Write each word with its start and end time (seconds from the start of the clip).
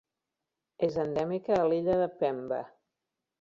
És 0.87 0.97
endèmica 1.03 1.59
a 1.59 1.67
l'Illa 1.73 1.99
de 2.01 2.09
Pemba. 2.23 2.59